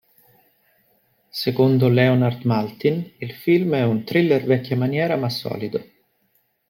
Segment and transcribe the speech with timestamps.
[1.29, 5.79] Secondo Leonard Maltin il film è "un thriller vecchia maniera ma solido".